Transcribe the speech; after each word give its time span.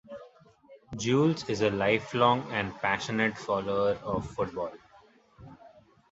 Jules 0.97 1.47
is 1.47 1.61
a 1.61 1.69
lifelong 1.69 2.51
and 2.51 2.73
passionate 2.79 3.37
follower 3.37 3.91
of 4.03 4.27
football. 4.31 4.73